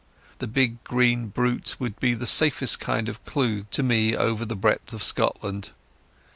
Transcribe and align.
The 0.39 0.47
big 0.47 0.83
green 0.83 1.27
brute 1.27 1.75
would 1.77 1.99
be 1.99 2.15
the 2.15 2.25
safest 2.25 2.79
kind 2.79 3.07
of 3.07 3.23
clue 3.23 3.67
to 3.69 3.83
me 3.83 4.15
over 4.15 4.45
the 4.47 4.55
breadth 4.55 4.93
of 4.93 5.03
Scotland. 5.03 5.69